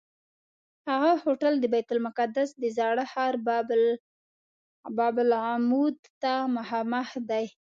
هغه 0.89 1.11
هوټل 1.23 1.53
د 1.59 1.65
بیت 1.73 1.87
المقدس 1.95 2.49
د 2.61 2.63
زاړه 2.77 3.05
ښار 3.11 3.33
باب 4.97 5.15
العمود 5.25 5.97
ته 6.21 6.33
مخامخ 6.57 7.09
دی. 7.29 7.45